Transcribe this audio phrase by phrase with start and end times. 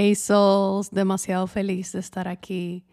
[0.00, 2.84] Hey Souls, demasiado feliz de estar aquí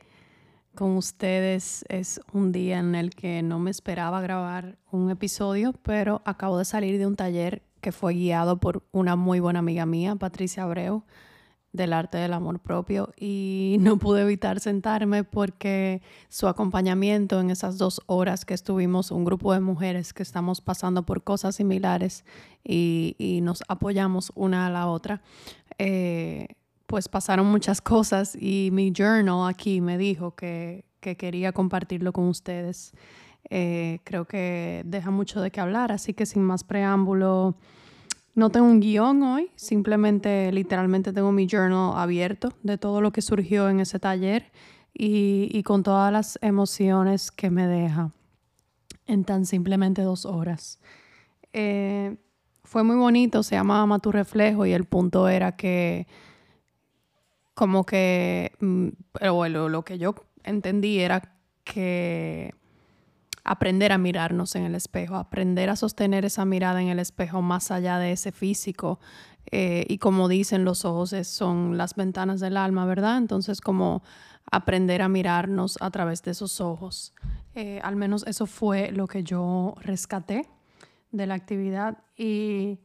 [0.74, 1.86] con ustedes.
[1.88, 6.66] Es un día en el que no me esperaba grabar un episodio, pero acabo de
[6.66, 11.04] salir de un taller que fue guiado por una muy buena amiga mía, Patricia Abreu,
[11.74, 17.78] del arte del amor propio, y no pude evitar sentarme porque su acompañamiento en esas
[17.78, 22.26] dos horas que estuvimos, un grupo de mujeres que estamos pasando por cosas similares
[22.64, 25.22] y, nos apoyamos una a la otra.
[25.78, 26.48] Eh,
[26.88, 32.92] pues pasaron muchas cosas y mi journal aquí me dijo que, quería compartirlo con ustedes.
[33.52, 37.58] Eh, creo que deja mucho de qué hablar, así que sin más preámbulo,
[38.34, 43.22] no tengo un guion hoy, simplemente literalmente tengo mi journal abierto de todo lo que
[43.22, 44.52] surgió en ese taller
[44.96, 48.12] y, con todas las emociones que me deja
[49.06, 50.80] en tan simplemente dos horas.
[51.54, 52.18] Eh,
[52.64, 56.08] fue muy bonito, se llama Ama tu reflejo y el punto era que
[57.56, 61.22] como que, mm, pero lo que yo entendí era
[61.64, 62.54] que
[63.44, 67.72] aprender a mirarnos en el espejo, aprender a sostener esa mirada en el espejo más
[67.72, 69.00] allá de ese físico.
[69.52, 73.18] Eh, y como dicen los ojos, son las ventanas del alma, ¿verdad?
[73.18, 74.04] Entonces, como
[74.52, 77.14] aprender a mirarnos a través de esos ojos.
[77.54, 80.48] Eh, al menos eso fue lo que yo rescaté
[81.12, 82.00] de la actividad.
[82.18, 82.80] Y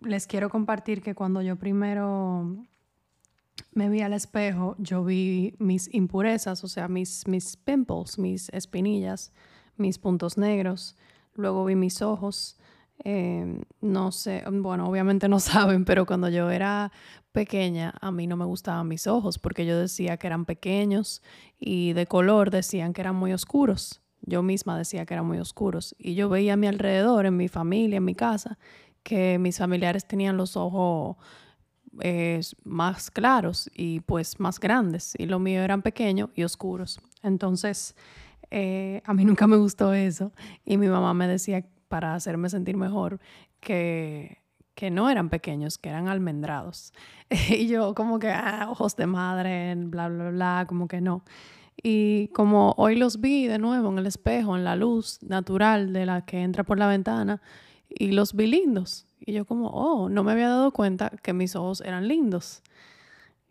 [0.00, 2.56] les quiero compartir que cuando yo primero
[3.72, 9.32] me vi al espejo, yo vi mis impurezas, o sea, mis, mis pimples, mis espinillas,
[9.76, 10.96] mis puntos negros.
[11.34, 12.58] Luego vi mis ojos.
[12.98, 16.90] Em, no sé, bueno, obviamente no saben, pero cuando yo era
[17.32, 21.22] pequeña, a mí no me gustaban mis ojos porque yo decía que eran pequeños
[21.58, 24.00] y de color decían que eran muy oscuros.
[24.22, 25.94] Yo misma decía que eran muy oscuros.
[25.98, 28.58] Y yo veía a mi alrededor, en mi familia, en mi casa,
[29.02, 31.16] que mis familiares tenían los ojos
[32.64, 37.00] más claros y pues más grandes y lo mío eran pequeños y oscuros.
[37.22, 37.94] Entonces,
[38.50, 40.32] eh, a mí nunca me gustó eso
[40.64, 43.20] y mi mamá me decía para hacerme sentir mejor
[43.60, 44.38] que,
[44.74, 46.92] que no eran pequeños, que eran almendrados.
[47.50, 51.24] y yo como que, ah, ojos de madre, bla, bla, bla, como que no.
[51.82, 56.06] Y como hoy los vi de nuevo en el espejo, en la luz natural de
[56.06, 57.40] la que entra por la ventana,
[57.88, 59.05] y los vi lindos.
[59.26, 62.62] Y yo como, oh, no me había dado cuenta que mis ojos eran lindos.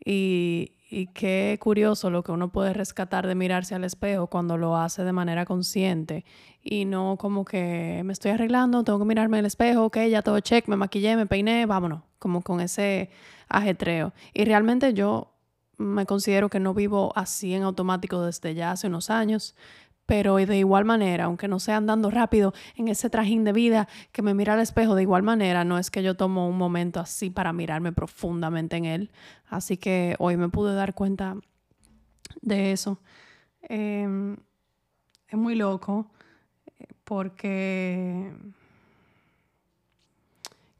[0.03, 4.77] Y, y qué curioso lo que uno puede rescatar de mirarse al espejo cuando lo
[4.77, 6.25] hace de manera consciente
[6.63, 10.39] y no como que me estoy arreglando, tengo que mirarme al espejo, ok, ya todo
[10.39, 13.09] check, me maquillé, me peiné, vámonos, como con ese
[13.49, 14.13] ajetreo.
[14.33, 15.31] Y realmente yo
[15.77, 19.55] me considero que no vivo así en automático desde ya hace unos años.
[20.05, 24.21] Pero de igual manera, aunque no sea andando rápido en ese trajín de vida que
[24.21, 27.29] me mira al espejo, de igual manera no es que yo tomo un momento así
[27.29, 29.11] para mirarme profundamente en él.
[29.47, 31.37] Así que hoy me pude dar cuenta
[32.41, 32.99] de eso.
[33.63, 34.37] Em,
[35.27, 36.07] es muy loco
[37.03, 38.31] porque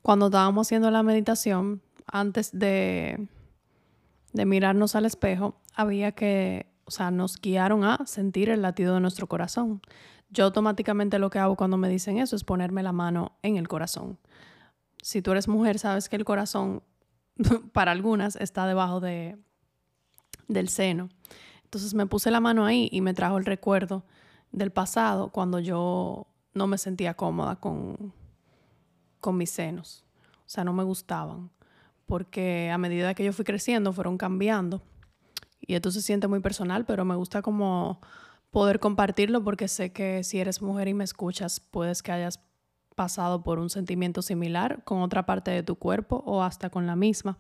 [0.01, 3.27] cuando estábamos haciendo la meditación, antes de,
[4.33, 8.99] de mirarnos al espejo, había que o sea, nos guiaron a sentir el latido de
[9.01, 9.81] nuestro corazón.
[10.29, 13.67] Yo automáticamente lo que hago cuando me dicen eso es ponerme la mano en el
[13.67, 14.19] corazón.
[15.01, 16.83] Si tú eres mujer, sabes que el corazón
[17.73, 19.37] para algunas está debajo de,
[20.47, 21.09] del seno.
[21.63, 24.05] Entonces me puse la mano ahí y me trajo el recuerdo
[24.51, 28.13] del pasado cuando yo no me sentía cómoda con,
[29.19, 30.05] con mis senos.
[30.39, 31.49] O sea, no me gustaban.
[32.05, 34.83] Porque a medida que yo fui creciendo fueron cambiando
[35.67, 37.99] y esto se siente muy personal, pero me gusta como
[38.51, 42.39] poder compartirlo porque sé que si eres mujer y me escuchas, puedes que hayas
[42.95, 46.95] pasado por un sentimiento similar con otra parte de tu cuerpo o hasta con la
[46.95, 47.37] misma.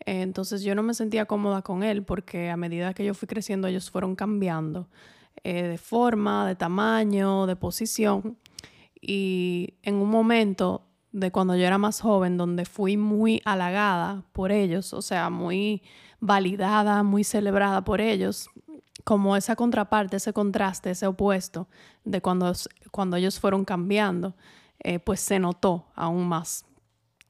[0.00, 3.66] Entonces yo no me sentía cómoda con él porque a medida que yo fui creciendo
[3.66, 4.88] ellos fueron cambiando
[5.42, 8.36] eh, de forma, de tamaño, de posición.
[9.00, 10.82] Y en un momento
[11.12, 15.82] de cuando yo era más joven, donde fui muy halagada por ellos, o sea, muy
[16.20, 18.48] validada, muy celebrada por ellos,
[19.04, 21.68] como esa contraparte, ese contraste, ese opuesto
[22.04, 22.52] de cuando,
[22.90, 24.34] cuando ellos fueron cambiando,
[24.80, 26.64] eh, pues se notó aún más.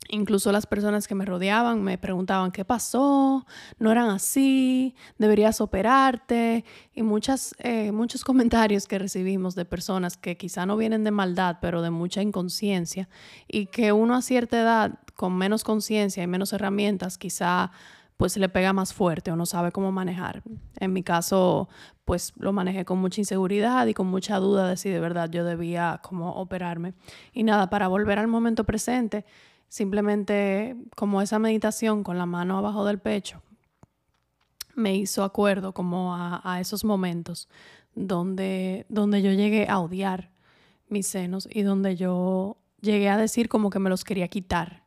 [0.09, 3.47] Incluso las personas que me rodeaban me preguntaban, ¿qué pasó?
[3.79, 6.65] No eran así, deberías operarte.
[6.95, 11.59] Y muchas, eh, muchos comentarios que recibimos de personas que quizá no vienen de maldad,
[11.61, 13.09] pero de mucha inconsciencia.
[13.49, 17.73] Y que uno a cierta edad, con menos conciencia y menos herramientas, quizá
[18.17, 20.43] pues le pega más fuerte o no sabe cómo manejar.
[20.79, 21.69] En mi caso,
[22.05, 25.45] pues lo manejé con mucha inseguridad y con mucha duda de si de verdad yo
[25.45, 26.95] debía como operarme.
[27.33, 29.25] Y nada, para volver al momento presente,
[29.69, 33.43] simplemente como esa meditación con la mano abajo del pecho
[34.77, 37.49] me hizo acuerdo como a, esos momentos
[37.95, 40.31] donde, donde yo llegué a odiar
[40.89, 44.86] mis senos y donde yo llegué a decir como que me los quería quitar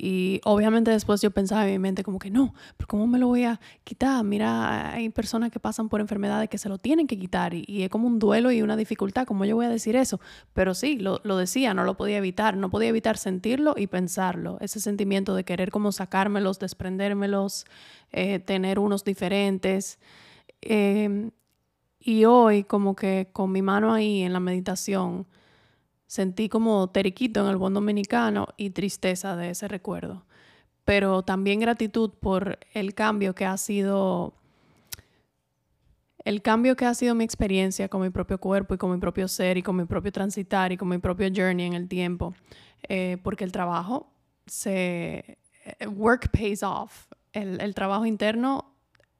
[0.00, 3.26] y obviamente después yo pensaba en mi mente como que no, pero ¿cómo me lo
[3.26, 4.22] voy a quitar?
[4.22, 7.90] Mira, hay personas que pasan por enfermedades que se lo tienen que quitar y, es
[7.90, 10.20] como un duelo y una dificultad, ¿cómo yo voy a decir eso?
[10.52, 14.78] Pero sí, lo, decía, no lo podía evitar, no podía evitar sentirlo y pensarlo, ese
[14.78, 17.66] sentimiento de querer como sacármelos, desprendérmelos,
[18.12, 19.98] eh, tener unos diferentes.
[20.60, 21.32] Em,
[21.98, 25.26] y hoy como que con mi mano ahí en la meditación,
[26.08, 30.24] Sentí como teriquito en el buen dominicano y tristeza de ese recuerdo,
[30.86, 34.32] pero también gratitud por el cambio que ha sido
[36.24, 39.28] el cambio que ha sido mi experiencia con mi propio cuerpo y con mi propio
[39.28, 42.34] ser y con mi propio transitar y con mi propio journey en el tiempo,
[42.88, 44.10] eh, porque el trabajo
[44.46, 45.38] se
[45.78, 48.77] eh, work pays off, el, el trabajo interno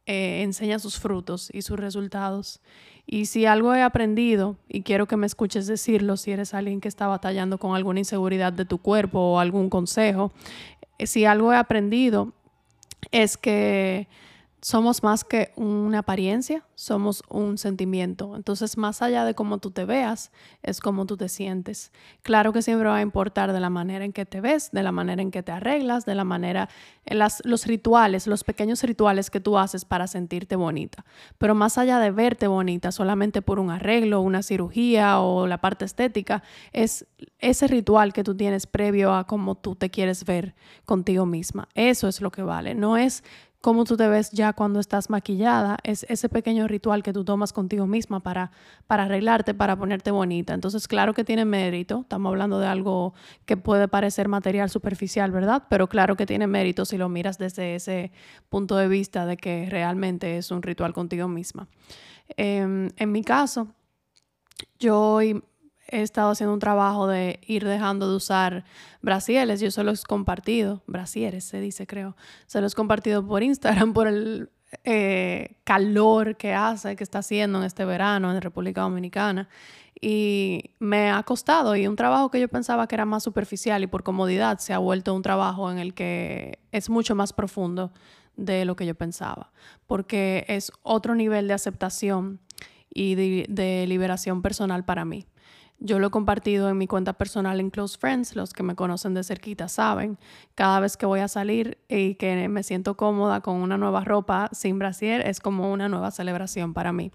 [0.08, 2.62] eh, enseña sus frutos y sus resultados.
[3.06, 6.88] Y si algo he aprendido, y quiero que me escuches decirlo, si eres alguien que
[6.88, 10.32] está batallando con alguna inseguridad de tu cuerpo o algún consejo,
[10.98, 12.32] eh, si algo he aprendido
[13.12, 14.08] es que
[14.60, 18.34] somos más que una apariencia, somos un sentimiento.
[18.34, 20.32] Entonces, más allá de cómo tú te veas,
[20.62, 21.92] es cómo tú te sientes.
[22.22, 24.90] Claro que siempre va a importar de la manera en que te ves, de la
[24.90, 26.68] manera en que te arreglas, de la manera,
[27.04, 31.04] en las, los rituales, los pequeños rituales que tú haces para sentirte bonita.
[31.38, 35.84] Pero más allá de verte bonita solamente por un arreglo, una cirugía o la parte
[35.84, 37.06] estética, es
[37.38, 40.54] ese ritual que tú tienes previo a cómo tú te quieres ver
[40.84, 41.68] contigo misma.
[41.74, 42.74] Eso es lo que vale.
[42.74, 43.22] No es
[43.60, 47.52] cómo tú te ves ya cuando estás maquillada, es ese pequeño ritual que tú tomas
[47.52, 48.52] contigo misma para,
[48.86, 50.54] para arreglarte, para ponerte bonita.
[50.54, 53.14] Entonces, claro que tiene mérito, estamos hablando de algo
[53.46, 55.64] que puede parecer material superficial, ¿verdad?
[55.68, 58.12] Pero claro que tiene mérito si lo miras desde ese
[58.48, 61.68] punto de vista de que realmente es un ritual contigo misma.
[62.36, 63.68] Em, en mi caso,
[64.78, 65.20] yo
[65.88, 68.64] he estado haciendo un trabajo de ir dejando de usar
[69.02, 69.60] brasieres.
[69.60, 73.92] Yo se los he compartido, brasieres se dice creo, se los he compartido por Instagram
[73.92, 74.50] por el
[74.84, 79.48] eh, calor que hace, que está haciendo en este verano en República Dominicana.
[80.00, 83.88] Y me ha costado y un trabajo que yo pensaba que era más superficial y
[83.88, 87.92] por comodidad se ha vuelto un trabajo en el que es mucho más profundo
[88.36, 89.50] de lo que yo pensaba,
[89.88, 92.38] porque es otro nivel de aceptación
[92.94, 95.26] y de liberación personal para mí.
[95.80, 99.14] Yo lo he compartido en mi cuenta personal en Close Friends, los que me conocen
[99.14, 100.18] de cerquita saben,
[100.56, 104.48] cada vez que voy a salir y que me siento cómoda con una nueva ropa
[104.52, 107.12] sin brasier, es como una nueva celebración para mí,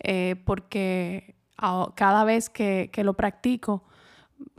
[0.00, 1.36] eh, porque
[1.96, 3.84] cada vez que, que lo practico,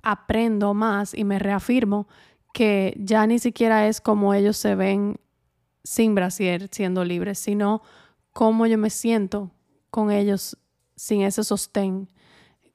[0.04, 2.08] aprendo más y me reafirmo
[2.54, 5.20] que ya ni siquiera es como ellos se ven
[5.84, 7.82] sin brasier siendo libres, sino
[8.32, 9.52] cómo yo me siento
[9.90, 10.58] con ellos
[10.96, 12.10] sin ese sostén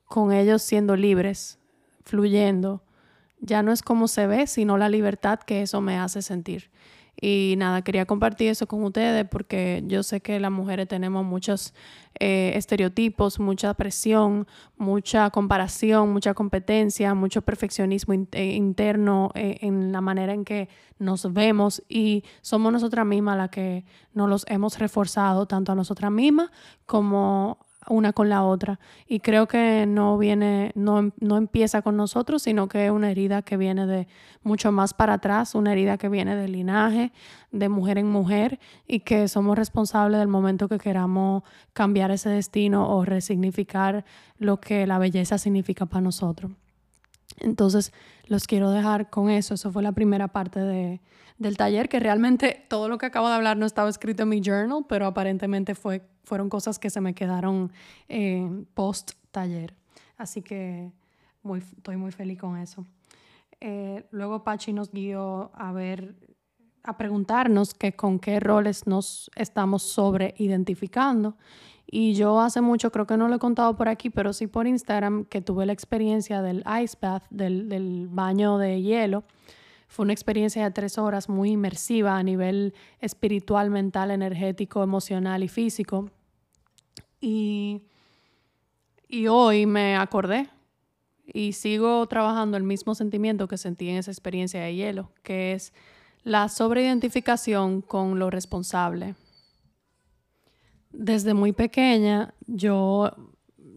[0.06, 1.58] con ellos siendo libres,
[2.02, 2.82] fluyendo.
[3.40, 6.70] Ya no es como se ve, sino la libertad que eso me hace sentir.
[7.20, 11.72] Y nada, quería compartir eso con ustedes porque yo sé que las mujeres tenemos muchos
[12.18, 20.00] eh, estereotipos, mucha presión, mucha comparación, mucha competencia, mucho perfeccionismo eh, interno eh, en la
[20.00, 25.46] manera en que nos vemos y somos nosotras mismas las que nos los hemos reforzado
[25.46, 26.50] tanto a nosotras mismas
[26.84, 28.80] como una con la otra.
[29.06, 33.42] Y creo que no viene, no, no, empieza con nosotros, sino que es una herida
[33.42, 34.08] que viene de
[34.42, 37.12] mucho más para atrás, una herida que viene del linaje,
[37.50, 42.88] de mujer en mujer, y que somos responsables del momento que queramos cambiar ese destino
[42.88, 44.04] o resignificar
[44.38, 46.52] lo que la belleza significa para nosotros.
[47.38, 47.92] Entonces,
[48.26, 49.54] los quiero dejar con eso.
[49.54, 51.00] Eso fue la primera parte de,
[51.38, 54.40] del taller, que realmente todo lo que acabo de hablar no estaba escrito en mi
[54.40, 57.72] journal, pero aparentemente fue, fueron cosas que se me quedaron
[58.08, 59.74] eh, post taller.
[60.16, 60.92] Así que
[61.42, 62.86] muy, estoy muy feliz con eso.
[63.60, 66.14] Eh, luego Pachi nos guió a ver,
[66.82, 71.36] a preguntarnos que con qué roles nos estamos sobre identificando.
[71.86, 74.66] Y yo hace mucho, creo que no lo he contado por aquí, pero sí por
[74.66, 79.24] Instagram, que tuve la experiencia del ice bath, del, del baño de hielo
[79.94, 85.48] fue una experiencia de tres horas muy inmersiva a nivel espiritual, mental, energético, emocional y
[85.48, 86.10] físico.
[87.20, 87.82] Y,
[89.08, 90.48] y hoy me acordé
[91.26, 95.72] y sigo trabajando el mismo sentimiento que sentí en esa experiencia de hielo, que es
[96.24, 99.14] la sobreidentificación con lo responsable.
[100.96, 103.10] Desde muy pequeña, yo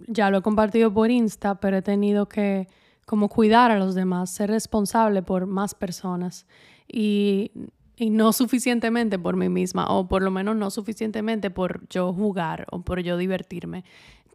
[0.07, 2.67] ya lo he compartido por Insta, pero he tenido que
[3.05, 6.45] como cuidar a los demás, ser responsable por más personas
[6.87, 7.51] y,
[7.95, 12.67] y, no suficientemente por mí misma, o por lo menos no suficientemente por yo jugar
[12.69, 13.85] o por yo divertirme.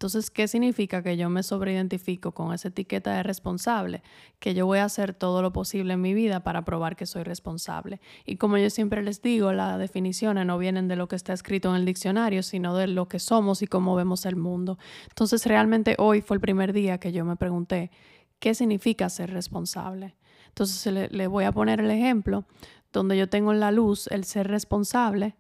[0.03, 4.03] Entonces, ¿qué significa que yo me sobreidentifico con esa etiqueta de responsable?
[4.41, 7.23] Que yo voy a hacer todo lo posible en mi vida para probar que soy
[7.23, 8.01] responsable.
[8.27, 11.71] Y como yo siempre les digo, las definiciones no vienen de lo que está escrito
[11.71, 14.77] en el diccionario, sino de lo que somos y cómo vemos el mundo.
[15.09, 17.93] Entonces, realmente hoy fue el primer día que yo me pregunté,
[18.41, 20.17] qué significa ser responsable.
[20.49, 22.45] Entonces le, voy a poner el ejemplo
[22.93, 25.37] donde yo tengo en la luz el ser responsable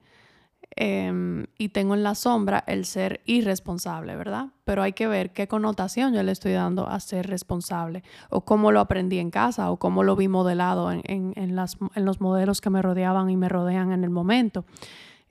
[0.76, 4.48] em, y tengo en la sombra el ser irresponsable, ¿verdad?
[4.64, 8.72] Pero hay que ver qué connotación yo le estoy dando a ser responsable o cómo
[8.72, 12.60] lo aprendí en casa o cómo lo vi modelado en, en, las, en los modelos
[12.60, 14.64] que me rodeaban y me rodean en el momento.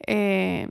[0.08, 0.68] Eh,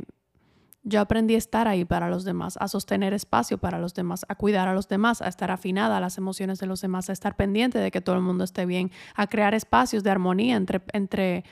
[0.83, 4.35] yo aprendí a estar ahí para los demás, a sostener espacio para los demás, a
[4.35, 7.37] cuidar a los demás, a estar afinada a las emociones de los demás, a estar
[7.37, 11.45] pendiente de que todo el mundo esté bien, a crear espacios de armonía entre, entre,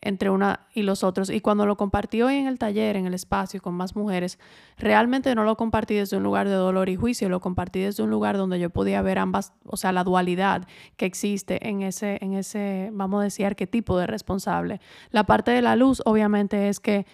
[0.00, 1.28] entre una y los otros.
[1.30, 4.38] Y cuando lo compartí hoy en el taller, en el espacio con más mujeres,
[4.76, 8.10] realmente no lo compartí desde un lugar de dolor y juicio, lo compartí desde un
[8.10, 12.34] lugar donde yo podía ver ambas, o sea, la dualidad que existe en ese, en
[12.34, 14.80] ese, vamos a decir, arquetipo de responsable.
[15.10, 17.06] La parte de la luz, obviamente, es que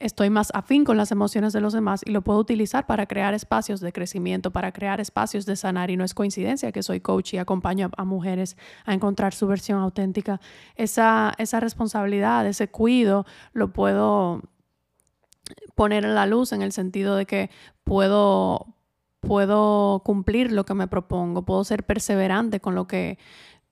[0.00, 3.34] estoy más afín con las emociones de los demás y lo puedo utilizar para crear
[3.34, 5.90] espacios de crecimiento, para crear espacios de sanar.
[5.90, 9.80] Y no es coincidencia que soy coach y acompaño a, mujeres a encontrar su versión
[9.80, 10.40] auténtica.
[10.76, 14.42] Esa, esa responsabilidad, ese cuido, lo puedo
[15.74, 17.50] poner en la luz en el sentido de que
[17.84, 18.74] puedo,
[19.20, 23.18] puedo cumplir lo que me propongo, puedo ser perseverante con lo que,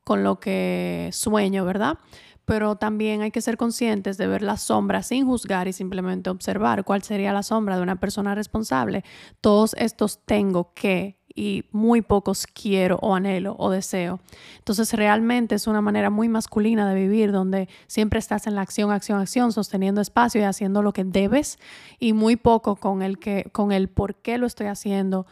[0.06, 1.98] con lo que sueño, ¿verdad?
[2.44, 6.84] pero también hay que ser conscientes de ver la sombra sin juzgar y simplemente observar
[6.84, 9.04] cuál sería la sombra de una persona responsable.
[9.40, 14.20] Todos estos tengo que y muy pocos quiero o anhelo o deseo.
[14.58, 18.92] Entonces realmente es una manera muy masculina de vivir donde siempre estás en la acción,
[18.92, 21.58] acción, acción, sosteniendo espacio y haciendo lo que debes
[21.98, 25.26] y muy poco con el que con el por qué lo estoy haciendo,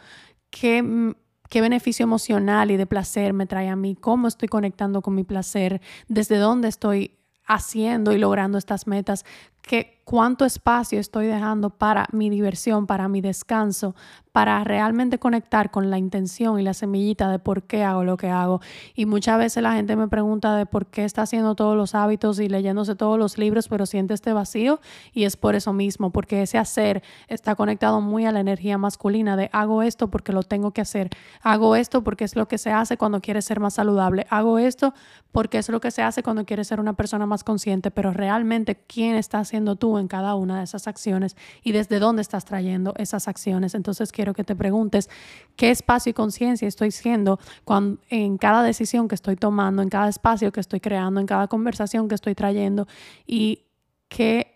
[0.51, 1.15] qué
[1.49, 5.23] qué beneficio emocional y de placer me trae a mí, cómo estoy conectando con mi
[5.23, 9.23] placer, desde dónde estoy haciendo y logrando estas metas,
[9.65, 13.95] que cuánto espacio estoy dejando para mi diversión, para mi descanso,
[14.31, 18.29] para realmente conectar con la intención y la semillita de por qué hago lo que
[18.29, 18.61] hago.
[18.93, 22.39] Y muchas veces la gente me pregunta de por qué está haciendo todos los hábitos
[22.39, 24.79] y leyéndose todos los libros, pero siente este vacío
[25.13, 29.35] y es por eso mismo, porque ese hacer está conectado muy a la energía masculina
[29.37, 31.09] de hago esto porque lo tengo que hacer,
[31.41, 34.93] hago esto porque es lo que se hace cuando quieres ser más saludable, hago esto
[35.31, 38.75] porque es lo que se hace cuando quieres ser una persona más consciente, pero realmente
[38.85, 42.93] quién está haciendo tú en cada una de esas acciones y desde dónde estás trayendo
[42.97, 43.75] esas acciones.
[43.75, 45.09] Entonces quiero que te preguntes
[45.55, 50.09] qué espacio y conciencia estoy siendo cuando, en cada decisión que estoy tomando, en cada
[50.09, 52.87] espacio que estoy creando, en cada conversación que estoy trayendo
[53.25, 53.61] y
[54.09, 54.53] qué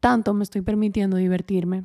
[0.00, 1.84] tanto me estoy permitiendo divertirme.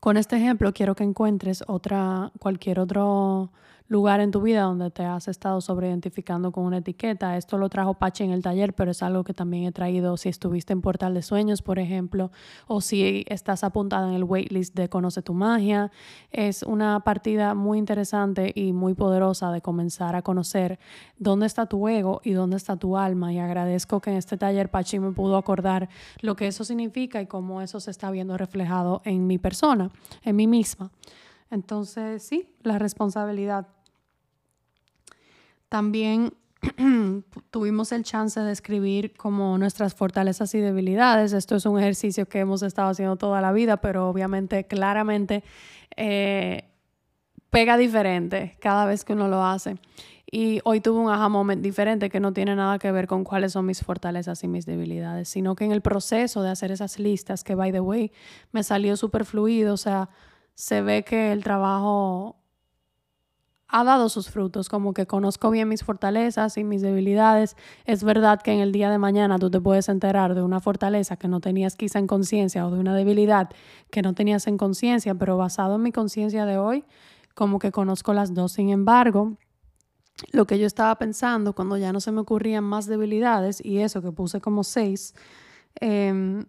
[0.00, 3.52] Con este ejemplo quiero que encuentres otra, cualquier otro
[3.90, 7.36] lugar en tu vida donde te has estado sobreidentificando con una etiqueta.
[7.36, 10.28] Esto lo trajo Pachi en el taller, pero es algo que también he traído si
[10.28, 12.30] estuviste en Portal de Sueños, por ejemplo,
[12.68, 15.90] o si estás apuntada en el waitlist de Conoce tu Magia.
[16.30, 20.78] Es una partida muy interesante y muy poderosa de comenzar a conocer
[21.18, 23.32] dónde está tu ego y dónde está tu alma.
[23.32, 25.88] Y agradezco que en este taller Pachi me pudo acordar
[26.20, 29.90] lo que eso significa y cómo eso se está viendo reflejado en mi persona,
[30.22, 30.92] en mí misma.
[31.50, 33.66] Entonces, sí, la responsabilidad
[35.70, 36.34] también
[37.50, 41.32] tuvimos el chance de escribir como nuestras fortalezas y debilidades.
[41.32, 45.42] Esto es un ejercicio que hemos estado haciendo toda la vida, pero obviamente, claramente,
[45.96, 46.64] eh,
[47.48, 49.78] pega diferente cada vez que uno lo hace.
[50.30, 53.52] Y hoy tuve un aha moment diferente que no tiene nada que ver con cuáles
[53.52, 57.42] son mis fortalezas y mis debilidades, sino que en el proceso de hacer esas listas,
[57.42, 58.12] que by the way,
[58.52, 60.08] me salió súper fluido, o sea,
[60.54, 62.39] se ve que el trabajo
[63.70, 67.56] ha dado sus frutos, como que conozco bien mis fortalezas y mis debilidades.
[67.84, 71.16] Es verdad que en el día de mañana tú te puedes enterar de una fortaleza
[71.16, 73.50] que no tenías quizá en conciencia o de una debilidad
[73.90, 76.84] que no tenías en conciencia, pero basado en mi conciencia de hoy,
[77.34, 78.52] como que conozco las dos.
[78.52, 79.36] Sin embargo,
[80.32, 84.02] lo que yo estaba pensando cuando ya no se me ocurrían más debilidades y eso
[84.02, 85.14] que puse como seis,
[85.80, 86.44] em,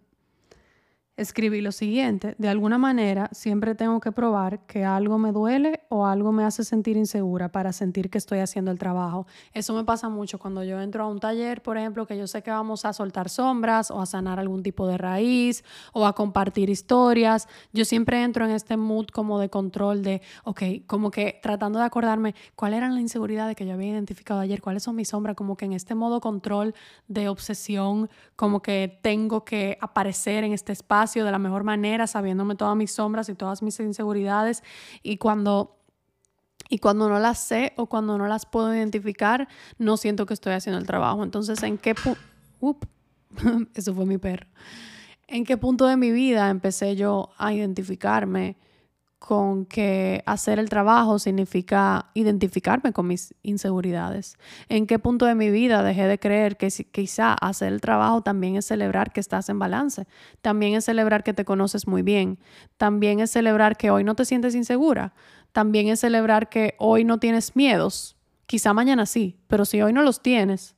[1.16, 6.06] escribí lo siguiente, de alguna manera siempre tengo que probar que algo me duele o
[6.06, 9.26] algo me hace sentir insegura para sentir que estoy haciendo el trabajo.
[9.52, 12.42] Eso me pasa mucho cuando yo entro a un taller, por ejemplo, que yo sé
[12.42, 16.70] que vamos a soltar sombras o a sanar algún tipo de raíz o a compartir
[16.70, 17.46] historias.
[17.74, 21.84] Yo siempre entro en este mood como de control de, ok, como que tratando de
[21.84, 25.58] acordarme cuáles eran las inseguridades que yo había identificado ayer, cuáles son mis sombras, como
[25.58, 26.74] que en este modo control
[27.06, 32.54] de obsesión, como que tengo que aparecer en este espacio de la mejor manera, sabiéndome
[32.54, 34.62] todas mis sombras y todas mis inseguridades.
[35.02, 35.78] Y cuando
[36.68, 40.54] y cuando no las sé o cuando no las puedo identificar, no siento que estoy
[40.54, 41.22] haciendo el trabajo.
[41.22, 41.94] Entonces, ¿en qué?
[43.74, 44.46] Eso fue mi perro.
[45.26, 48.56] ¿En qué punto de mi vida empecé yo a identificarme
[49.26, 54.36] con que hacer el trabajo significa identificarme con mis inseguridades.
[54.68, 58.56] ¿En qué punto de mi vida dejé de creer que quizá hacer el trabajo también
[58.56, 60.08] es celebrar que estás en balance?
[60.40, 62.40] También es celebrar que te conoces muy bien.
[62.78, 65.14] También es celebrar que hoy no te sientes insegura.
[65.52, 68.16] También es celebrar que hoy no tienes miedos.
[68.46, 70.74] Quizá mañana sí, pero si hoy no los tienes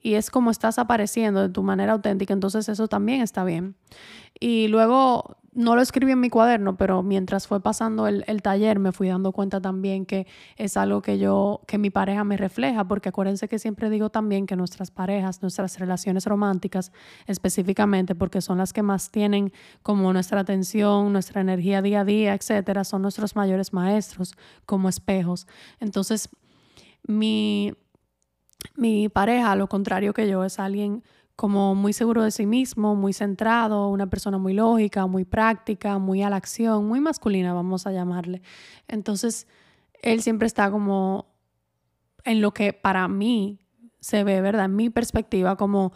[0.00, 3.74] y es como estás apareciendo de tu manera auténtica, entonces eso también está bien.
[4.38, 8.92] Y luego no lo escribí en mi cuaderno, pero mientras fue pasando el, taller me
[8.92, 13.08] fui dando cuenta también que es algo que yo, que mi pareja me refleja, porque
[13.08, 16.92] acuérdense que siempre digo también que nuestras parejas, nuestras relaciones románticas
[17.26, 22.34] específicamente, porque son las que más tienen como nuestra atención, nuestra energía día a día,
[22.34, 25.48] etcétera, son nuestros mayores maestros como espejos.
[25.80, 26.28] Entonces,
[27.02, 27.74] mi,
[28.76, 31.02] mi pareja, a lo contrario que yo, es alguien
[31.38, 36.20] como muy seguro de sí mismo, muy centrado, una persona muy lógica, muy práctica, muy
[36.24, 38.42] a la acción, muy masculina, vamos a llamarle.
[38.88, 39.46] Entonces,
[40.02, 41.26] él siempre está como
[42.24, 43.60] en lo que para mí
[44.00, 44.64] se ve, ¿verdad?
[44.64, 45.92] En mi perspectiva, como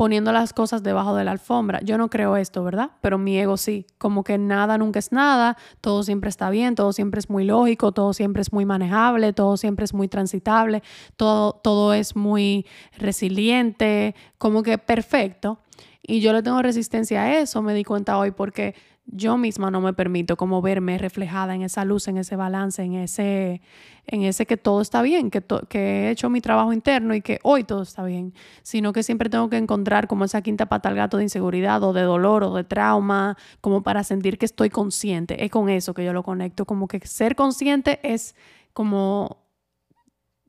[0.00, 1.78] poniendo las cosas debajo de la alfombra.
[1.82, 2.92] Yo no creo esto, ¿verdad?
[3.02, 6.94] Pero mi ego sí, como que nada nunca es nada, todo siempre está bien, todo
[6.94, 10.82] siempre es muy lógico, todo siempre es muy manejable, todo siempre es muy transitable,
[11.18, 12.64] todo, todo es muy
[12.96, 15.58] resiliente, como que perfecto.
[16.02, 18.74] Y yo le tengo resistencia a eso, me di cuenta hoy, porque
[19.12, 22.94] yo misma no me permito como verme reflejada en esa luz, en ese balance, en
[22.94, 23.60] ese,
[24.06, 27.40] en ese que todo está bien, que, que he hecho mi trabajo interno y que
[27.42, 30.94] hoy todo está bien, sino que siempre tengo que encontrar como esa quinta pata al
[30.94, 35.44] gato de inseguridad o de dolor o de trauma, como para sentir que estoy consciente.
[35.44, 38.36] Es con eso que yo lo conecto, como que ser consciente es
[38.72, 39.38] como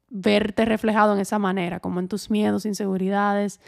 [0.10, 3.60] verte reflejado en esa manera, como en tus miedos, inseguridades.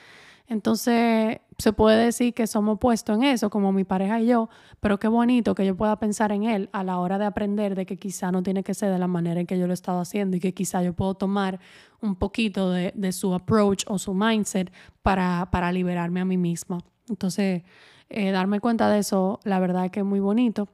[0.48, 5.00] Entonces, se puede decir que somos opuestos en eso, como mi pareja y yo, pero
[5.00, 7.98] qué bonito que yo pueda pensar en él a la hora de aprender de que
[7.98, 10.38] quizá no tiene que ser de la manera en que yo lo he estado haciendo
[10.38, 11.60] y que quizá yo puedo tomar
[12.02, 16.80] un poquito de, su approach o su mindset para, para, liberarme a mí misma.
[17.08, 17.64] Entonces,
[18.10, 20.68] eh, darme cuenta de eso, la verdad es que es muy bonito.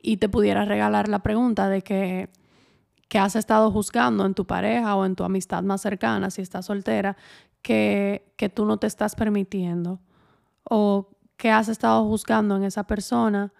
[0.00, 2.28] Y te pudiera regalar la pregunta de que
[3.16, 6.66] que has estado juzgando en tu pareja o en tu amistad más cercana, si estás
[6.66, 7.16] soltera,
[7.62, 10.00] que, tú no te estás permitiendo
[10.64, 13.54] o que has estado juzgando en esa persona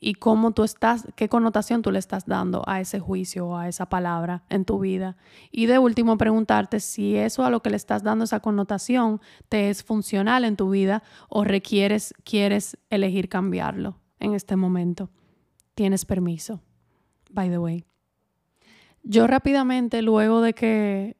[0.00, 3.68] y cómo tú estás, qué connotación tú le estás dando a ese juicio o a
[3.68, 5.18] esa palabra en tu vida.
[5.50, 9.68] Y de último, preguntarte si eso a lo que le estás dando esa connotación te
[9.68, 15.10] es funcional en tu vida o requieres, quieres elegir cambiarlo en este momento.
[15.74, 16.62] Tienes permiso,
[17.36, 17.84] by the way.
[19.04, 21.16] Yo rápidamente, luego de que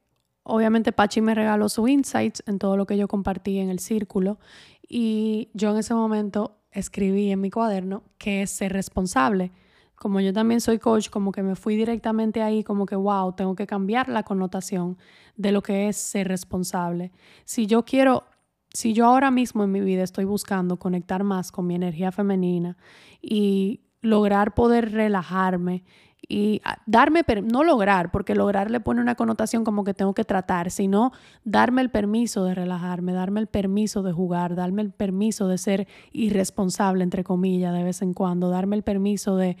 [0.49, 4.39] Obviamente Pachi me regaló su insights en todo lo que yo compartí en el círculo
[4.87, 9.51] y yo en ese momento escribí en mi cuaderno que es ser responsable.
[9.95, 13.55] Como yo también soy coach, como que me fui directamente ahí, como que, wow, tengo
[13.55, 14.97] que cambiar la connotación
[15.35, 17.11] de lo que es ser responsable.
[17.43, 18.23] Si yo quiero,
[18.71, 22.77] si yo ahora mismo en mi vida estoy buscando conectar más con mi energía femenina
[23.21, 25.83] y lograr poder relajarme
[26.27, 30.71] y darme, no lograr, porque lograr le pone una connotación como que tengo que tratar,
[30.71, 31.13] sino
[31.45, 35.87] darme el permiso de relajarme, darme el permiso de jugar, darme el permiso de ser
[36.11, 39.57] irresponsable, entre comillas, de vez en cuando, darme el permiso de,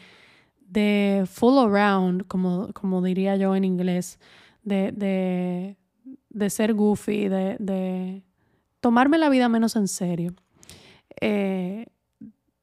[0.67, 4.19] de full around, como, como diría yo en inglés,
[4.63, 5.77] de, de,
[6.29, 8.23] de ser goofy, de, de,
[8.81, 10.33] tomarme la vida menos en serio.
[11.21, 11.85] Eh,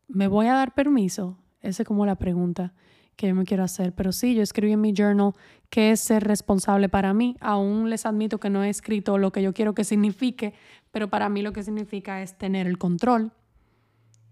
[0.09, 1.39] ¿Me voy a dar permiso?
[1.63, 2.75] Esa es como la pregunta
[3.16, 3.92] que yo me quiero hacer.
[3.92, 5.33] Pero sí, yo escribí en mi journal
[5.70, 7.37] qué es ser responsable para mí.
[7.40, 10.55] Aún les admito que no he escrito lo que yo quiero que signifique,
[10.90, 13.33] pero para mí lo que significa es tener el control,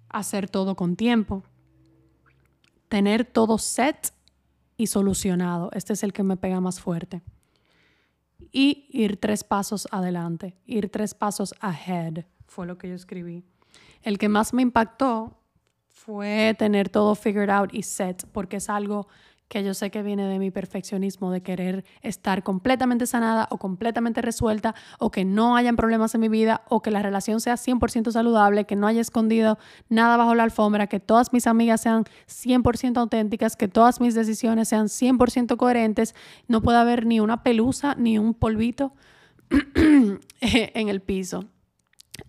[0.08, 1.42] hacer todo con tiempo,
[2.88, 4.12] tener todo set
[4.76, 5.70] y solucionado.
[5.72, 7.22] Este es el que me pega más fuerte.
[8.50, 13.44] Y ir tres pasos adelante, ir tres pasos ahead, fue lo que yo escribí.
[14.02, 15.41] el que más me impactó
[16.04, 19.06] fue tener todo figured out y set, porque es algo
[19.46, 24.20] que yo sé que viene de mi perfeccionismo, de querer estar completamente sanada o completamente
[24.20, 28.10] resuelta, o que no hayan problemas en mi vida, o que la relación sea 100%
[28.10, 32.96] saludable, que no haya escondido nada bajo la alfombra, que todas mis amigas sean 100%
[32.96, 36.16] auténticas, que todas mis decisiones sean 100% coherentes,
[36.48, 38.94] no pueda haber ni una pelusa ni un polvito
[40.40, 41.44] en el piso.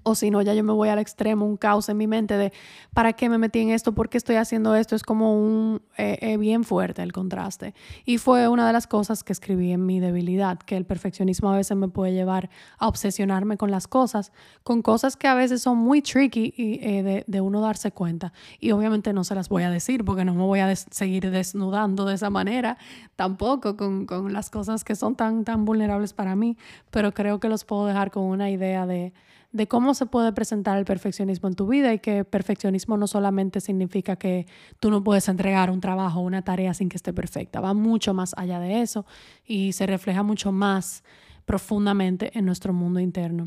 [0.03, 2.51] O si no, ya yo me voy al extremo, un caos en mi mente de
[2.93, 3.93] ¿para qué me metí en esto?
[3.93, 4.95] ¿Por qué estoy haciendo esto?
[4.95, 7.73] Es como un eh, eh, bien fuerte el contraste.
[8.05, 11.57] Y fue una de las cosas que escribí en mi debilidad, que el perfeccionismo a
[11.57, 14.31] veces me puede llevar a obsesionarme con las cosas,
[14.63, 18.33] con cosas que a veces son muy tricky y, eh, de, uno darse cuenta.
[18.59, 22.05] Y obviamente no se las voy a decir porque no me voy a seguir desnudando
[22.05, 22.77] de esa manera,
[23.15, 26.57] tampoco con, con las cosas que son tan, tan vulnerables para mí,
[26.91, 29.13] pero creo que los puedo dejar con una idea de
[29.53, 33.61] de cómo se puede presentar el perfeccionismo en tu vida y que perfeccionismo no solamente
[33.61, 34.47] significa que
[34.79, 38.15] tú no puedes entregar un trabajo o una tarea sin que esté perfecta, va mucho
[38.15, 39.05] más allá de eso
[39.45, 41.03] y se refleja mucho más
[41.45, 43.45] profundamente en nuestro mundo interno.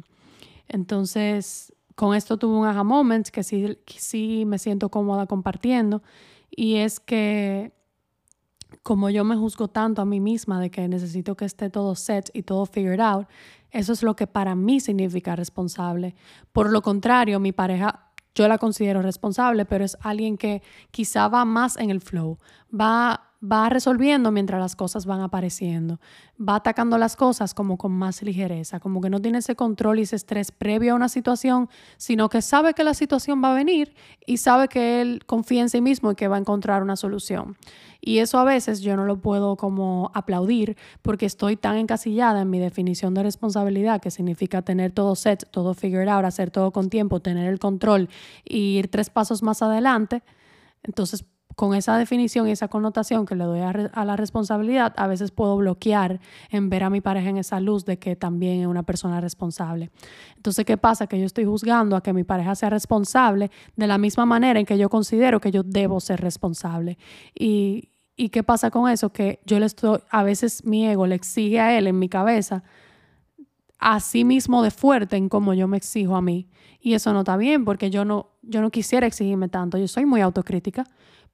[0.69, 6.03] Entonces, con esto tuve un aha moment que sí, que sí me siento cómoda compartiendo
[6.51, 7.73] y es que
[8.83, 12.31] como yo me juzgo tanto a mí misma de que necesito que esté todo set
[12.33, 13.27] y todo figured out,
[13.71, 16.15] eso es lo que para mí significa responsable.
[16.53, 21.45] Por lo contrario, mi pareja yo la considero responsable, pero es alguien que quizá va
[21.45, 26.01] más en el flow, va va resolviendo mientras las cosas van apareciendo,
[26.41, 30.03] va atacando las cosas como con más ligereza, como que no tiene ese control y
[30.03, 33.95] ese estrés previo a una situación, sino que sabe que la situación va a venir
[34.25, 37.57] y sabe que él confía en sí mismo y que va a encontrar una solución.
[38.01, 42.51] Y eso a veces yo no lo puedo como aplaudir porque estoy tan encasillada en
[42.51, 46.89] mi definición de responsabilidad, que significa tener todo set, todo figured out, hacer todo con
[46.89, 48.09] tiempo, tener el control
[48.45, 50.23] y ir tres pasos más adelante.
[50.83, 51.25] Entonces,
[51.57, 55.57] con esa definición y esa connotación que le doy a, la responsabilidad, a veces puedo
[55.57, 59.23] bloquear en ver a mi pareja en esa luz de que también es una persona
[59.23, 59.91] responsable.
[60.37, 61.07] Entonces, ¿qué pasa?
[61.07, 64.67] Que yo estoy juzgando a que mi pareja sea responsable de la misma manera en
[64.67, 66.99] que yo considero que yo debo ser responsable.
[67.35, 69.11] Y, ¿Y qué pasa con eso?
[69.11, 72.65] Que yo le estoy, a veces mi ego le exige a él en mi cabeza
[73.79, 76.49] a sí mismo de fuerte en cómo yo me exijo a mí.
[76.81, 79.79] Y eso no está bien porque yo no, yo no quisiera exigirme tanto.
[79.79, 80.85] Yo soy muy autocrítica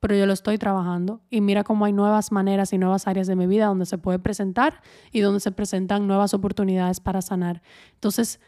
[0.02, 3.36] pero yo lo estoy trabajando y mira cómo hay nuevas maneras y nuevas áreas de
[3.36, 7.62] mi vida donde se puede presentar y donde se presentan nuevas oportunidades para sanar.
[7.94, 8.40] Entonces,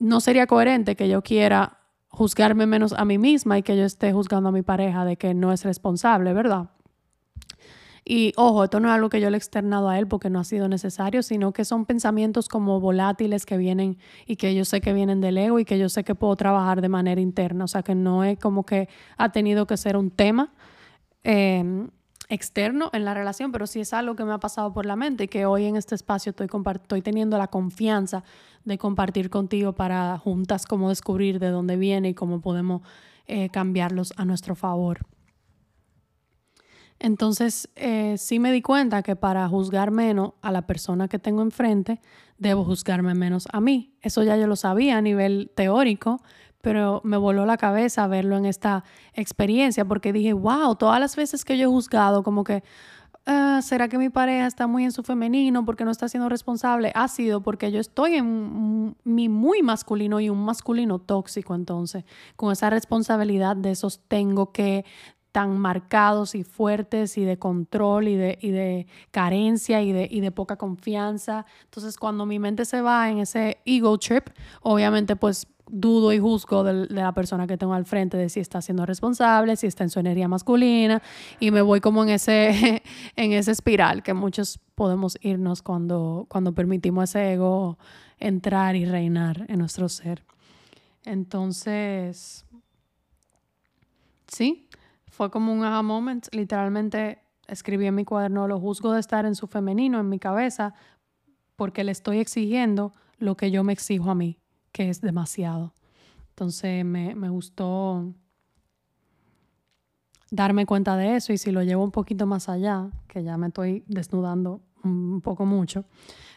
[0.00, 4.12] no sería coherente que yo quiera juzgarme menos a mí misma y que yo esté
[4.12, 6.70] juzgando a mi pareja de que no es responsable, ¿verdad?
[8.04, 10.38] Y ojo, esto no es algo que yo le he externado a él porque no
[10.38, 14.82] ha sido necesario, sino que son pensamientos como volátiles que vienen y que yo sé
[14.82, 17.64] que vienen del ego y que yo sé que puedo trabajar de manera interna.
[17.64, 20.52] O sea, que no es como que ha tenido que ser un tema
[21.22, 21.88] em,
[22.28, 25.24] externo en la relación, pero sí es algo que me ha pasado por la mente
[25.24, 28.22] y que hoy en este espacio estoy, estoy teniendo la confianza
[28.66, 32.82] de compartir contigo para juntas cómo descubrir de dónde viene y cómo podemos
[33.26, 35.06] eh, cambiarlos a nuestro favor.
[36.98, 41.42] Entonces, eh, sí me di cuenta que para juzgar menos a la persona que tengo
[41.42, 42.00] enfrente,
[42.38, 43.94] debo juzgarme menos a mí.
[44.00, 46.20] Eso ya yo lo sabía a nivel teórico,
[46.60, 51.44] pero me voló la cabeza verlo en esta experiencia porque dije, wow, todas las veces
[51.44, 52.64] que yo he juzgado, como que,
[53.26, 56.90] ah, ¿será que mi pareja está muy en su femenino porque no está siendo responsable?
[56.94, 62.04] Ha sido porque yo estoy en mi muy masculino y un masculino tóxico entonces,
[62.36, 64.86] con esa responsabilidad de esos tengo que,
[65.34, 70.20] tan marcados y fuertes y de control y de, y de carencia y de, y
[70.20, 71.44] de poca confianza.
[71.64, 74.28] Entonces, cuando mi mente se va en ese ego trip,
[74.62, 78.62] obviamente pues dudo y juzgo de, la persona que tengo al frente de si está
[78.62, 81.02] siendo responsable, si está en su energía masculina
[81.40, 82.84] y me voy como en ese,
[83.16, 87.76] en ese espiral que muchos podemos irnos cuando, cuando permitimos ese ego
[88.20, 90.22] entrar y reinar en nuestro ser.
[91.04, 92.46] Entonces,
[94.28, 94.63] sí,
[95.14, 96.26] fue como un aha moment.
[96.32, 100.74] Literalmente escribí en mi cuaderno, lo juzgo de estar en su femenino en mi cabeza
[101.56, 104.40] porque le estoy exigiendo lo que yo me exijo a mí,
[104.72, 105.72] que es demasiado.
[106.30, 108.12] Entonces me, me gustó
[110.32, 113.46] darme cuenta de eso y si lo llevo un poquito más allá, que ya me
[113.46, 115.84] estoy desnudando un poco mucho,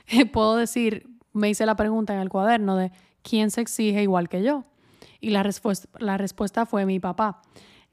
[0.32, 2.92] puedo decir, me hice la pregunta en el cuaderno de
[3.24, 4.66] quién se exige igual que yo.
[5.20, 5.50] Y la,
[5.98, 7.42] la respuesta fue mi papá.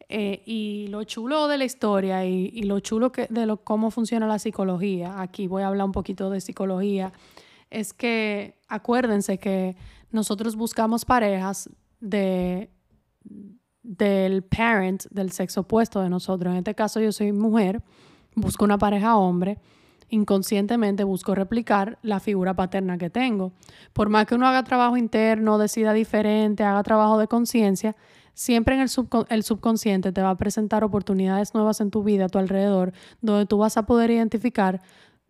[0.09, 4.27] Eh, y lo chulo de la historia y, lo chulo que, de lo, cómo funciona
[4.27, 7.12] la psicología, aquí voy a hablar un poquito de psicología,
[7.71, 9.77] es que acuérdense que
[10.11, 12.71] nosotros buscamos parejas de
[13.85, 16.53] del parent, del sexo opuesto de nosotros.
[16.53, 17.83] En este caso yo soy mujer,
[18.35, 19.59] busco una pareja hombre,
[20.09, 23.53] inconscientemente busco replicar la figura paterna que tengo.
[23.93, 27.95] Por más que uno haga trabajo interno, decida diferente, haga trabajo de conciencia,
[28.35, 28.90] siempre en el,
[29.31, 32.92] el, subconsciente te va a presentar oportunidades nuevas en tu vida, a tu alrededor,
[33.23, 34.81] donde tú vas a poder identificar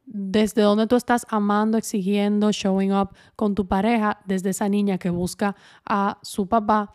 [0.07, 5.11] desde donde tú estás amando, exigiendo, showing up con tu pareja, desde esa niña que
[5.11, 6.93] busca a su papá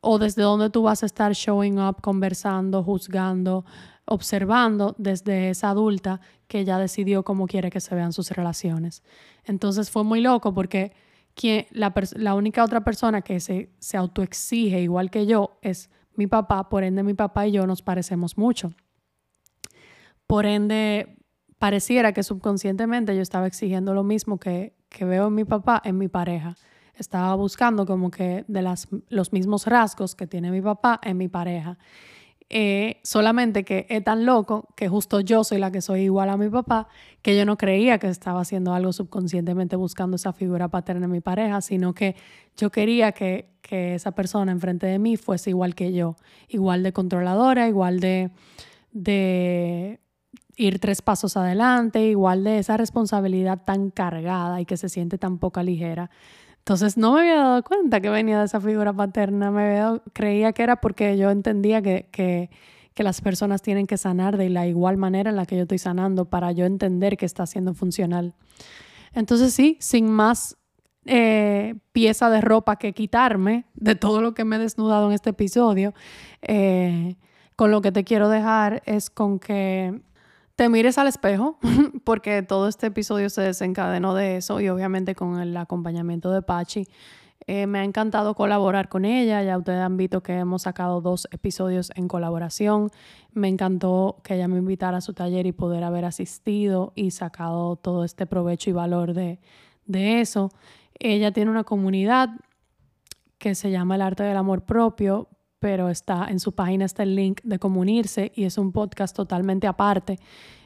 [0.00, 3.64] o desde donde tú vas a estar showing up, conversando, juzgando,
[4.06, 9.02] observando desde esa adulta que ya decidió cómo quiere que se vean sus relaciones.
[9.44, 10.92] Entonces fue muy loco porque
[11.34, 16.26] quien, la, la única otra persona que se, se autoexige igual que yo es mi
[16.26, 18.72] papá, por ende mi papá y yo nos parecemos mucho.
[20.26, 21.16] Por ende,
[21.58, 25.98] pareciera que subconscientemente yo estaba exigiendo lo mismo que, que veo en mi papá en
[25.98, 26.56] mi pareja
[27.00, 31.28] estaba buscando como que de las, los mismos rasgos que tiene mi papá en mi
[31.28, 31.78] pareja.
[32.52, 36.36] Eh, solamente que es tan loco que justo yo soy la que soy igual a
[36.36, 36.88] mi papá,
[37.22, 41.20] que yo no creía que estaba haciendo algo subconscientemente buscando esa figura paterna en mi
[41.20, 42.16] pareja, sino que
[42.56, 46.16] yo quería que, que esa persona enfrente de mí fuese igual que yo,
[46.48, 48.32] igual de controladora, igual de,
[48.90, 50.00] de
[50.56, 55.38] ir tres pasos adelante, igual de esa responsabilidad tan cargada y que se siente tan
[55.38, 56.10] poca ligera.
[56.60, 60.62] Entonces no me había dado cuenta que venía de esa figura paterna, me creía que
[60.62, 62.50] era porque yo entendía que, que,
[62.94, 65.78] que, las personas tienen que sanar de la igual manera en la que yo estoy
[65.78, 68.34] sanando para yo entender que está siendo funcional.
[69.12, 70.56] Entonces sí, sin más
[71.06, 75.30] eh, pieza de ropa que quitarme de todo lo que me he desnudado en este
[75.30, 75.94] episodio,
[76.42, 77.16] eh,
[77.56, 80.02] con lo que te quiero dejar es con que
[80.60, 81.58] te mires al espejo,
[82.04, 86.86] porque todo este episodio se desencadenó de eso y obviamente con el acompañamiento de Pachi.
[87.46, 91.28] Eh, me ha encantado colaborar con ella, ya ustedes han visto que hemos sacado dos
[91.30, 92.90] episodios en colaboración.
[93.32, 97.76] Me encantó que ella me invitara a su taller y poder haber asistido y sacado
[97.76, 99.40] todo este provecho y valor de,
[99.86, 100.52] de eso.
[100.98, 102.28] Ella tiene una comunidad
[103.38, 105.26] que se llama El Arte del Amor Propio,
[105.60, 109.66] pero está en su página está el link de comunirse y es un podcast totalmente
[109.66, 110.18] aparte,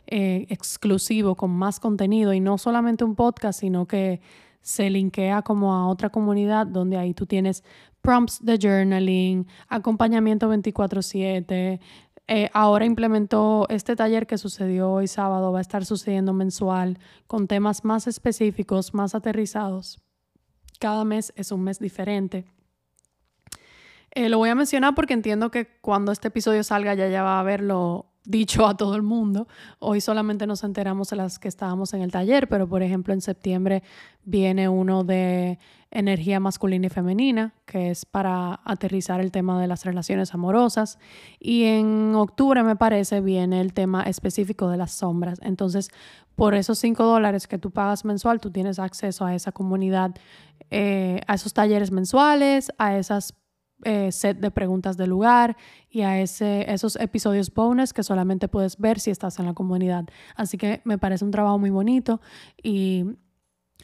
[0.06, 4.20] eh, exclusivo, con más contenido y no solamente un podcast, sino que
[4.62, 7.64] se linkea como a otra comunidad donde ahí tú tienes
[8.00, 11.80] prompts de journaling, acompañamiento 24/7.
[12.26, 17.46] Eh, ahora implementó este taller que sucedió hoy sábado, va a estar sucediendo mensual con
[17.48, 20.00] temas más específicos, más aterrizados.
[20.78, 22.46] Cada mes es un mes diferente.
[24.14, 27.36] Eh, lo voy a mencionar porque entiendo que cuando este episodio salga ya ya va
[27.36, 29.48] a haberlo dicho a todo el mundo.
[29.80, 33.20] Hoy solamente nos enteramos de las que estábamos en el taller, pero por ejemplo en
[33.20, 33.82] septiembre
[34.24, 35.58] viene uno de
[35.90, 40.98] energía masculina y femenina, que es para aterrizar el tema de las relaciones amorosas.
[41.38, 45.38] Y en octubre, me parece, viene el tema específico de las sombras.
[45.42, 45.90] Entonces,
[46.34, 50.14] por esos 5 dólares que tú pagas mensual, tú tienes acceso a esa comunidad,
[50.70, 53.34] eh, a esos talleres mensuales, a esas
[53.84, 55.56] eh, set de preguntas del lugar
[55.90, 60.06] y a ese, esos episodios bonus que solamente puedes ver si estás en la comunidad.
[60.36, 62.20] Así que me parece un trabajo muy bonito
[62.62, 63.04] y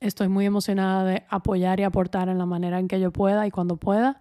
[0.00, 3.50] estoy muy emocionada de apoyar y aportar en la manera en que yo pueda y
[3.50, 4.20] cuando pueda.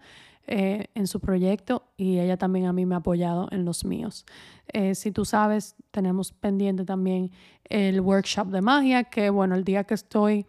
[0.52, 4.26] Eh, en su proyecto y ella también a mí me ha apoyado en los míos.
[4.74, 7.30] Eh, si tú sabes, tenemos pendiente también
[7.66, 10.48] el workshop de magia, que bueno, el día que estoy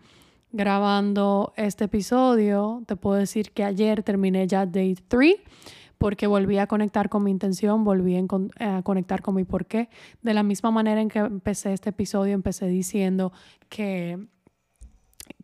[0.52, 5.36] grabando este episodio, te puedo decir que ayer terminé ya Day 3
[5.98, 8.16] porque volví a conectar con mi intención, volví
[8.58, 9.90] a conectar con mi porqué.
[10.22, 13.32] De la misma manera en que empecé este episodio, empecé diciendo
[13.68, 14.18] que,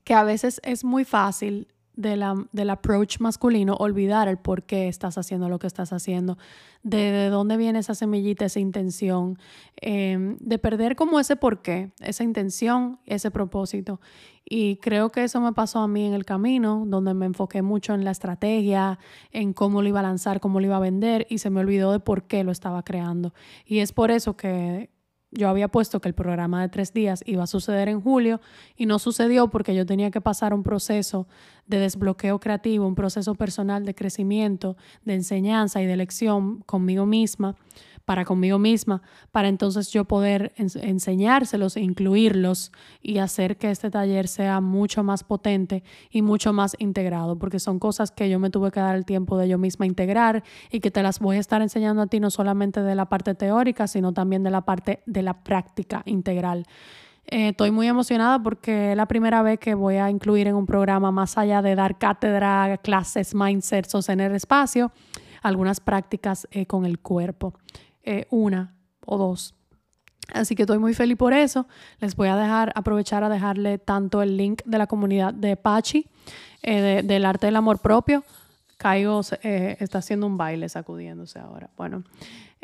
[0.02, 4.88] que a veces es muy fácil de la, del approach masculino, olvidar el por qué
[4.88, 6.38] estás haciendo lo que estás haciendo,
[6.82, 9.38] de, dónde viene esa semillita, esa intención,
[9.76, 14.00] em, de perder como ese por qué, esa intención, ese propósito.
[14.48, 17.94] Y creo que eso me pasó a mí en el camino, donde me enfoqué mucho
[17.94, 19.00] en la estrategia,
[19.32, 21.90] en cómo lo iba a lanzar, cómo lo iba a vender, y se me olvidó
[21.90, 23.34] de por qué lo estaba creando.
[23.64, 24.90] Y es por eso que
[25.30, 28.40] yo había puesto que el programa de tres días iba a suceder en julio
[28.76, 31.26] y no sucedió porque yo tenía que pasar un proceso
[31.66, 37.56] de desbloqueo creativo, un proceso personal de crecimiento, de enseñanza y de elección conmigo misma
[38.06, 44.28] para conmigo misma, para entonces yo poder enseñárselos e incluirlos y hacer que este taller
[44.28, 48.70] sea mucho más potente y mucho más integrado, porque son cosas que yo me tuve
[48.70, 51.60] que dar el tiempo de yo misma integrar y que te las voy a estar
[51.60, 55.22] enseñando a ti no solamente de la parte teórica, sino también de la parte de
[55.22, 56.64] la práctica integral.
[57.26, 60.64] Eh, estoy muy emocionada porque es la primera vez que voy a incluir en un
[60.64, 64.92] programa más allá de dar cátedra, clases, mindset, sostener espacio
[65.46, 67.54] algunas prácticas eh, con el cuerpo,
[68.06, 69.54] eh, una o dos.
[70.32, 71.68] Así que estoy muy feliz por eso.
[72.00, 76.08] Les voy a dejar, aprovechar a dejarle tanto el link de la comunidad de Pachi,
[76.62, 78.24] del arte del amor propio.
[78.76, 81.70] Caigo está haciendo un baile sacudiéndose ahora.
[81.76, 82.02] Bueno,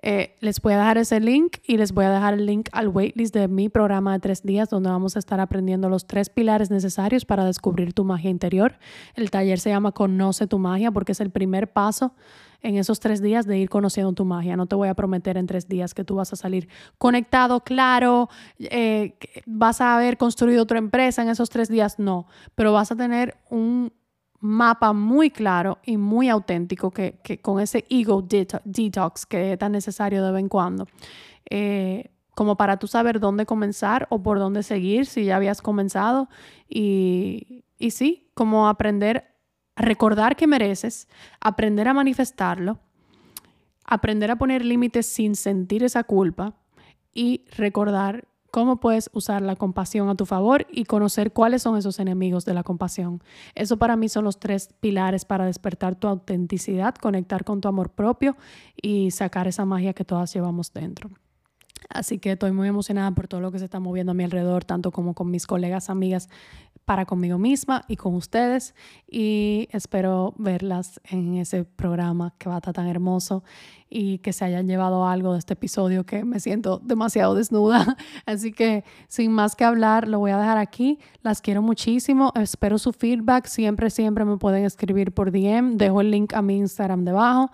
[0.04, 2.88] eh, les voy a dejar ese link y les voy a dejar el link al
[2.88, 6.72] waitlist de mi programa de tres días donde vamos a estar aprendiendo los tres pilares
[6.72, 8.78] necesarios para descubrir tu magia interior.
[9.14, 12.14] El taller se llama Conoce tu magia porque es el primer paso
[12.62, 14.56] en esos tres días de ir conociendo tu magia.
[14.56, 18.28] No te voy a prometer en tres días que tú vas a salir conectado, claro,
[18.58, 19.14] eh,
[19.46, 23.36] vas a haber construido otra empresa en esos tres días, no, pero vas a tener
[23.50, 23.92] un
[24.42, 30.24] mapa muy claro y muy auténtico que, con ese ego detox que es tan necesario
[30.24, 30.86] de vez en cuando.
[31.48, 36.28] Eh, como para tú saber dónde comenzar o por dónde seguir si ya habías comenzado.
[36.68, 39.28] Y, y sí, como aprender
[39.76, 41.08] a recordar que mereces,
[41.40, 42.80] aprender a manifestarlo,
[43.84, 46.54] aprender a poner límites sin sentir esa culpa
[47.14, 51.98] y recordar cómo puedes usar la compasión a tu favor y conocer cuáles son esos
[51.98, 53.22] enemigos de la compasión.
[53.54, 57.90] Eso para mí son los tres pilares para despertar tu autenticidad, conectar con tu amor
[57.90, 58.36] propio
[58.80, 61.10] y sacar esa magia que todas llevamos dentro.
[61.88, 64.64] Así que estoy muy emocionada por todo lo que se está moviendo a mi alrededor,
[64.64, 66.28] tanto como con mis colegas, amigas,
[66.84, 68.74] para conmigo misma y con ustedes.
[69.08, 73.44] Y espero verlas en ese programa que va a estar tan hermoso
[73.88, 77.96] y que se hayan llevado algo de este episodio que me siento demasiado desnuda.
[78.26, 80.98] Así que sin más que hablar, lo voy a dejar aquí.
[81.22, 82.32] Las quiero muchísimo.
[82.34, 83.46] Espero su feedback.
[83.46, 85.76] Siempre, siempre me pueden escribir por DM.
[85.76, 87.50] Dejo el link a mi Instagram debajo.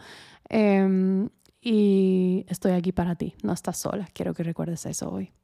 [0.48, 1.28] Em,
[1.60, 3.34] y estoy aquí para ti.
[3.42, 4.08] No estás sola.
[4.12, 5.38] Quiero que recuerdes eso hoy.